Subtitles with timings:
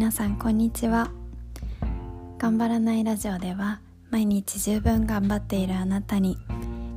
[0.00, 1.10] 皆さんこんにちは。
[2.38, 6.38] 頑張らないラジオでは毎日十分頑張っているあなたに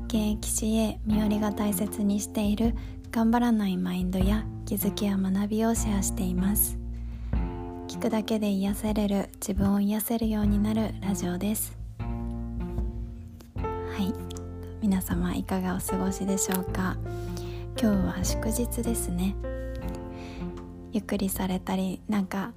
[0.06, 2.74] 現役 CA 身寄りが大切にしている
[3.12, 6.78] 頑張らないマインドや気づきや学びをシェアしています。
[7.90, 11.78] 聞くだけで癒せれる自分を癒せるようになるラジオです。
[13.58, 13.64] は
[14.02, 14.14] い。
[14.82, 16.96] 皆様いかがお過ごしでしょうか？
[17.78, 19.36] 今日は祝日ですね。
[20.94, 22.54] ゆっくりされたりなんか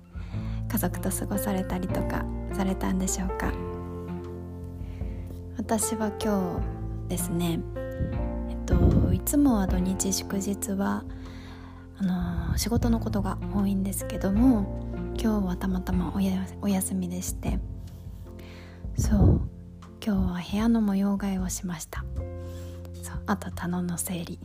[0.77, 3.51] 家族と過ごされたりとかされたんでしょうか？
[5.57, 6.61] 私は今
[7.07, 7.61] 日ですね
[8.51, 11.05] えっといつもは土日祝日は
[11.97, 12.02] あ
[12.51, 14.87] の仕事のことが多いんですけども
[15.19, 16.12] 今日はたまたま
[16.61, 17.59] お休みでして
[18.99, 19.41] そう
[20.05, 22.05] 今日は部屋の模様替えをしました。
[23.02, 24.38] そうあと棚の整理。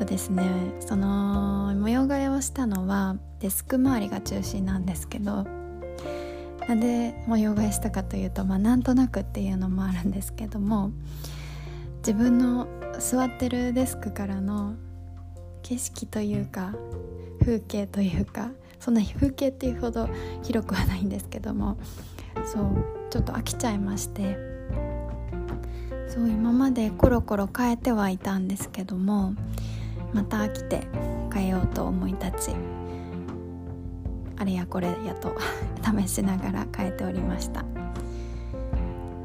[0.00, 0.50] とですね。
[0.80, 5.44] その模様替えをしたのはデスク周りが中心なんですけど
[6.66, 10.90] なんで模様替えしたかというとまあなんとなくっていうのもあるんですけども
[11.98, 12.66] 自分の
[12.98, 14.74] 座ってるデスクからの
[15.62, 16.74] 景色というか
[17.40, 20.08] 風景というかそんな風景っていうほど
[20.42, 21.76] 広くはないんですけども
[22.46, 22.64] そう
[23.10, 24.36] ちょっと飽きちゃいまして
[26.08, 29.34] そう今までコロコロ変えてはいたんですけども
[30.12, 30.86] また飽きて
[31.32, 32.56] 変えようと思い立ち
[34.36, 35.36] あれやこれやと
[35.84, 37.64] 試しながら変えておりました。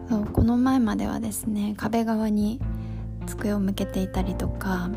[0.09, 2.61] そうこの前まではですね壁側に
[3.25, 4.89] 机を向けていたりとか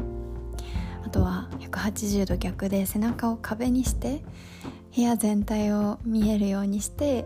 [1.05, 4.23] あとは180度逆で背中を壁にして
[4.95, 7.25] 部屋全体を見えるようにして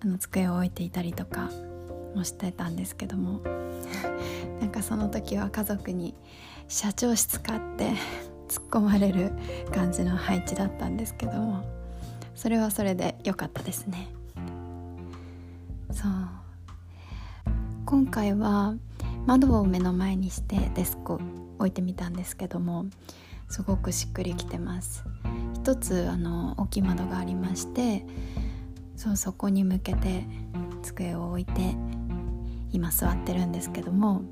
[0.00, 1.50] あの机を置いていたりとか
[2.14, 3.40] もしてたんですけども。
[4.60, 6.14] なんかその時は家族に
[6.68, 7.92] 社長室かって
[8.48, 9.32] 突っ込まれる
[9.74, 11.64] 感じの配置だったんですけども
[12.34, 14.08] それはそれで良かったですね。
[15.90, 16.12] そう。
[17.86, 18.74] 今回は
[19.26, 21.20] 窓を目の前にしてデスクを
[21.58, 22.86] 置いてみたんですけども
[23.48, 25.04] すごくしっくりきてます。
[25.54, 28.06] 一つあの大きい窓がありまして
[28.96, 30.24] そうそこに向けて
[30.82, 31.76] 机を置いて
[32.70, 34.22] 今座ってるんですけども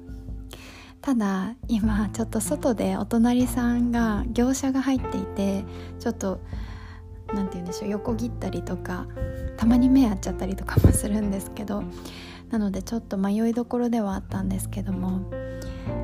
[1.05, 5.63] ただ今ちょっと外でお隣さんが業者が入っていて
[6.01, 6.41] ちょっと
[7.35, 9.07] 何て言うんでしょう横切ったりとか
[9.59, 11.85] たまに目合っちゃったりとかもするんですけど
[12.49, 15.31] なのでちょっと迷いどころではあったんですけども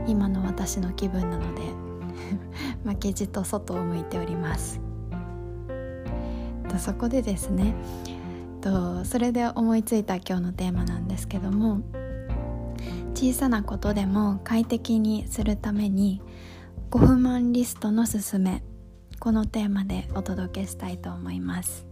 [0.07, 1.63] 今の私の気分なので
[2.85, 4.83] 負けじと外を向いております。
[6.69, 7.75] とそこでですね
[8.61, 11.81] とそれで思いついた今日のテーマなんですけども
[13.15, 16.23] 小さなことでも快適にするために
[16.91, 18.63] 5不満リストのすすめ
[19.19, 21.87] このテーマでお届けしたいと思います。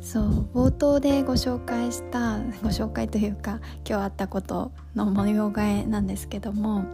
[0.00, 6.84] そう冒頭でご紹介したご紹介というか今日あったことの模様替えなんですけども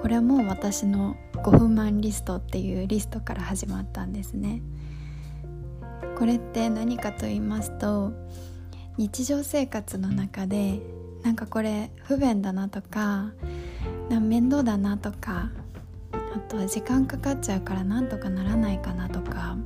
[0.00, 4.62] これも私の5不満リストっていうリストから始まったんですね。
[6.18, 8.12] これって何かと言いますと
[8.96, 10.80] 日常生活の中で
[11.22, 13.32] なんかこれ不便だなとか
[14.08, 15.50] な面倒だなとか
[16.12, 19.56] あとは時間かかっちゃうからなんとかならないかなとか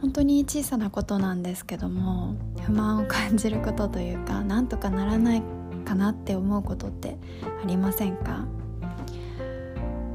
[0.00, 5.42] 本当に小さなことなんですけども不満を感じることというかなんとかならない
[5.84, 7.16] かなって思うことって
[7.62, 8.46] ありませんか、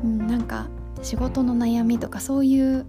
[0.04, 0.68] うん、なんか
[1.02, 2.86] 仕事の悩みとかそういう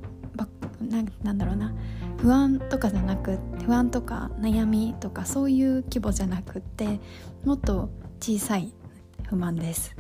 [1.23, 1.75] なんだろうな
[2.19, 7.01] 不安とかじゃなく不安とか悩みとかそういう規模じゃなくって
[7.45, 7.91] もっと
[8.21, 8.73] 小さい
[9.29, 9.97] 不満です。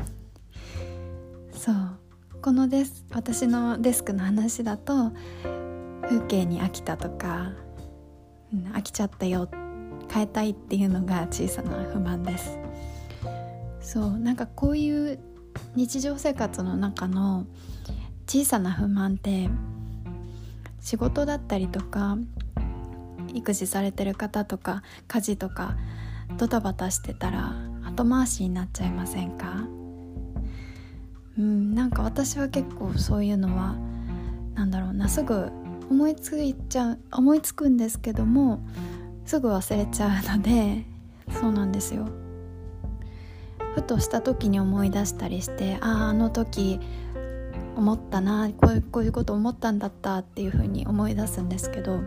[1.50, 1.98] そう。
[2.40, 5.10] このです私のデスクの話だと
[6.02, 7.54] 風景に飽きたとか、
[8.52, 9.48] うん、飽きちゃったよ
[10.12, 12.56] 変えたいっていうのが小さな不満です。
[13.80, 14.10] そう。
[14.16, 15.18] なんかこういう
[15.74, 17.46] 日常生活の中の
[18.28, 19.48] 小さな不満って
[20.80, 22.16] 仕事だったりとか
[23.34, 25.76] 育児されてる方とか家事とか
[26.38, 29.68] ドタバタしてたら後回しになっちゃいませんか？
[31.38, 33.76] うんなんか私は結構そういうのは
[34.54, 35.50] なんだろうなすぐ
[35.90, 38.60] 思いついちゃう思いつくんですけども
[39.24, 40.84] すぐ忘れちゃうので
[41.30, 42.08] そうなんですよ。
[43.74, 46.80] ふとした時に思い出したりしてあああの時
[47.76, 52.00] 思ったなこういうこういうこと思ったんだったっていうふうに思い出すんですけど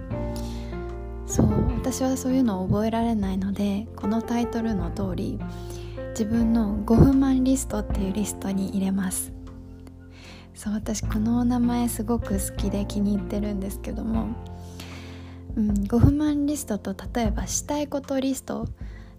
[1.30, 5.40] そう私はそういうのを覚えられないのでこのタイトルの通り
[6.10, 9.31] 自分の5分満リストっていうリストに入れます。
[10.56, 14.28] そう私このお名前すごく好きで気に入ってるんですけども、
[15.56, 18.68] うん、ゴフマンリストと例えばしたいことリスト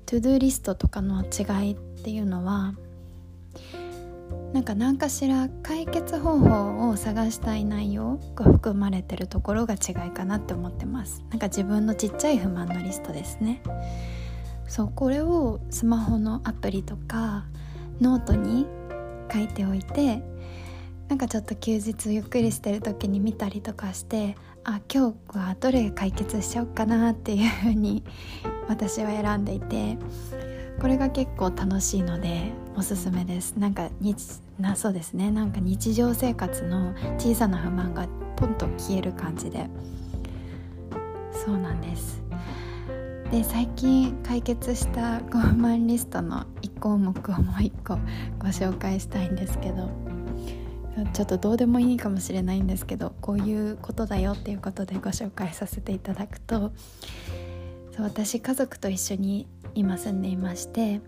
[0.05, 2.75] トゥドゥリストとかの違いっていうのは
[4.61, 11.25] なんか何かしら解決方法を探したい内容が含まれてるところが違いかなって思ってます。
[11.31, 13.62] なんか自分のちっちゃい不満のリストですね。
[14.67, 17.47] そうこれをスマホのアプリとか
[18.03, 18.67] ノートに
[19.33, 20.23] 書いておいて
[21.09, 28.05] なんかちょっと休日ゆっくりしてる時に見たりとかしてあ今日はどれ解決しちゃおうかなっていう風に
[28.69, 29.97] 私は選んでいて
[30.81, 33.55] これが結構楽しいのでおすすめです。
[33.56, 35.31] なんか日なそうですね。
[35.31, 39.69] なんか日常生活の小さな不満がポンと消える感じで。
[41.32, 42.23] そうなんです。
[43.31, 47.99] で最近解決した5万リストの1項目をもう1個
[48.41, 49.91] ご紹介したいんですけど。
[51.12, 56.73] ちょっとどうでもいいかもしれないんですけどこういうことだよっていうことでご紹介させていただくと
[57.97, 61.00] そう私家族と一緒に今住んでいまして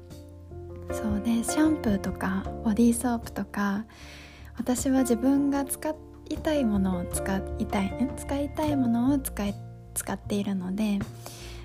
[0.91, 3.87] そうでシャンプーとかボディーソープとか
[4.56, 5.94] 私は自分が使
[6.29, 9.55] いたいものを使いたい使いたいものを使い
[9.94, 10.99] 使っているので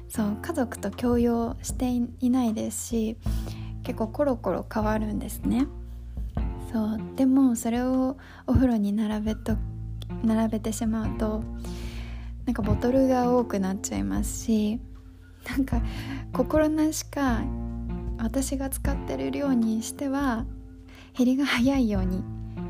[0.10, 1.90] そう家族と共用して
[2.20, 3.18] いないですし
[3.84, 5.68] 結構コロコロ変わるんですね。
[6.74, 9.56] そうでもそれをお風呂に並べと
[10.24, 11.42] 並べてしまうと
[12.46, 14.80] なんかボトルが多くなっちゃいますし
[15.50, 15.82] なんか
[16.34, 17.42] 心なしか
[18.18, 20.46] 私が使ってる量にしては
[21.18, 22.24] 減りが早いように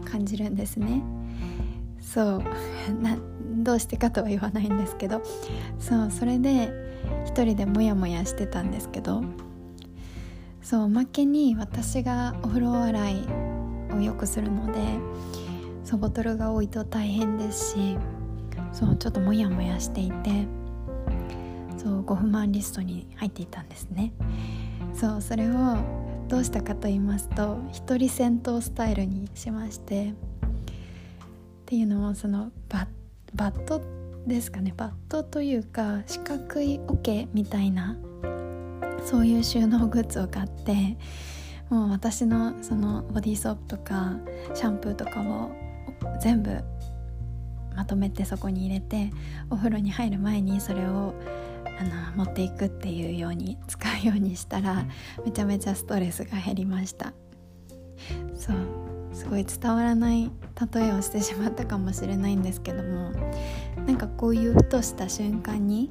[0.06, 1.02] 感じるんですね。
[2.00, 2.44] そう。
[3.64, 5.22] どうしてかとは言わないんですけど。
[5.80, 6.72] そうそれで
[7.26, 9.24] 一人でモヤモヤしてたんですけど。
[10.62, 13.28] そうおまけに私がお風呂洗い
[13.96, 14.74] をよくするので
[15.86, 17.98] そうボトルが多いと大変ですし
[18.74, 20.67] そうちょっとモヤモヤしていて。
[21.78, 24.14] そうご不満リストに入っていたんですね。
[24.94, 25.78] そうそれを
[26.28, 30.14] どうしたかと言いますと一人戦闘スタイルにしましてっ
[31.66, 32.88] ていうのもそのバ
[33.34, 33.82] バット
[34.26, 34.74] ですかね。
[34.76, 37.96] バットというか四角い桶みたいな
[39.06, 40.98] そういう収納グッズを買って
[41.70, 44.18] もう私のそのボディーソープとか
[44.54, 45.52] シャンプーとかを
[46.20, 46.62] 全部
[47.76, 49.12] まとめてそこに入れて
[49.50, 51.14] お風呂に入る前にそれを
[51.80, 51.84] あ
[52.16, 54.86] の持っていくっていうように使うようにしたら
[55.26, 57.14] めちゃめちゃストレスが減りました。
[58.36, 58.88] そう。
[59.18, 60.30] すごい伝わらない
[60.76, 63.12] 例えをしてしまったかもしれないんですけども
[63.88, 65.90] なんかこういうふとした瞬間に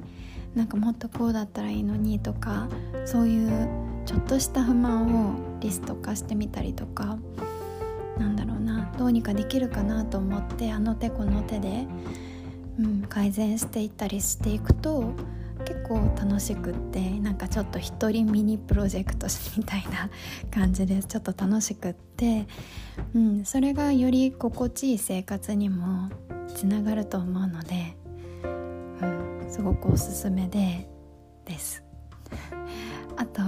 [0.55, 2.69] なんかもっとこうだったらいいのにとか
[3.05, 3.69] そういう
[4.05, 7.17] ちょっとした不満をリスト化してみたりとか
[8.17, 11.85] なんだろうなどうにかできるかなと思ってあの手この手で、
[12.79, 15.11] うん、改善していったりしていくと
[15.67, 19.27] 結構楽しくってなんかちょっと一人ミニプロジェクト
[19.57, 20.09] みたいな
[20.49, 22.47] 感じでちょっと楽しくって、
[23.13, 26.09] うん、それがより心地いい生活にも
[26.55, 27.97] つながると思うので、
[28.43, 30.87] うん、すごくおすすめで
[31.43, 31.83] です。
[33.17, 33.41] あと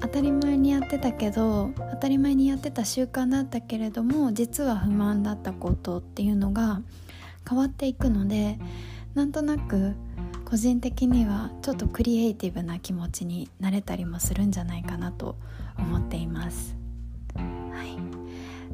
[0.00, 6.82] 当たり前にやってたけど当たり前にやってた習慣だったけれども実は不満だったことっていうのが
[7.48, 8.58] 変わっていくので
[9.14, 9.94] なんとなく
[10.52, 15.36] 個人的にはちょっとクリエイティブな気持ちになれたりもするんじゃないかなと
[15.78, 16.76] 思っています。
[17.34, 17.42] は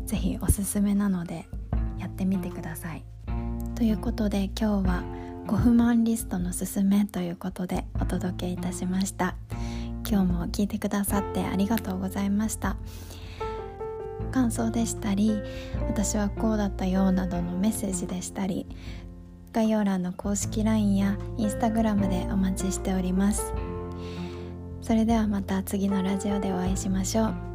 [0.05, 1.47] い、ぜひおすすめなので
[1.97, 3.05] やってみてください。
[3.77, 5.05] ということで今日は
[5.47, 9.37] ご不満リストのすすめということでお届けいたしました。
[10.05, 12.77] 今日も聞いてくださってありがとうございました。
[14.33, 15.41] 感想でしたり
[15.89, 18.67] 私はこうだったよなどのメッセージでしたり
[19.53, 23.53] 概要欄の公式 LINE や Instagram でお待ちしております。
[24.83, 27.48] それではまた次のラジオでお会いしましょう。